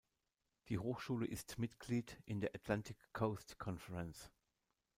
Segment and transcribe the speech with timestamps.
[0.69, 4.31] Die Hochschule ist Mitglied in der "Atlantic Coast Conference".